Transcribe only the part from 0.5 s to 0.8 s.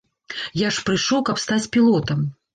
Я